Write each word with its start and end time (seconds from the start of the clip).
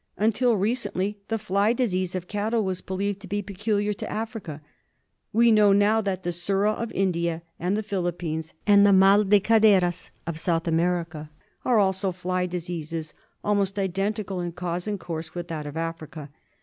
Until 0.17 0.57
recently 0.57 1.19
the 1.27 1.37
fly 1.37 1.73
disease 1.73 2.15
of 2.15 2.27
cattle 2.27 2.65
was 2.65 2.81
believed 2.81 3.19
to 3.19 3.27
be 3.27 3.43
peculiar 3.43 3.93
to 3.93 4.11
Africa. 4.11 4.59
We 5.31 5.51
know 5.51 5.73
now 5.73 6.01
that 6.01 6.23
the 6.23 6.31
Surra 6.31 6.73
of 6.73 6.91
India 6.93 7.43
and 7.59 7.77
the 7.77 7.83
Philippines 7.83 8.55
and 8.65 8.83
the 8.83 8.93
Mai 8.93 9.21
de 9.21 9.39
Caderas 9.39 10.09
of 10.25 10.39
South 10.39 10.67
America 10.67 11.29
are 11.63 11.77
also 11.77 12.11
fly 12.11 12.47
diseases 12.47 13.13
almost 13.43 13.77
identical 13.77 14.41
in 14.41 14.53
cause 14.53 14.87
and 14.87 14.99
course 14.99 15.35
with 15.35 15.49
that 15.49 15.67
of 15.67 15.77
Africa. 15.77 16.31